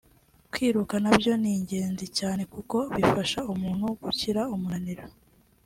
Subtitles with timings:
[0.51, 5.05] Kwiruka nabyo ni ingezi cyane kuko bifasha umuntu gukira umunariro